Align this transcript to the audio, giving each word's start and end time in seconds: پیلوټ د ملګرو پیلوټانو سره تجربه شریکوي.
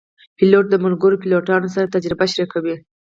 پیلوټ 0.37 0.65
د 0.69 0.75
ملګرو 0.85 1.19
پیلوټانو 1.21 1.67
سره 1.75 1.91
تجربه 1.95 2.25
شریکوي. 2.33 2.75